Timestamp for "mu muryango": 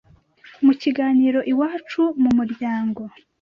2.21-3.01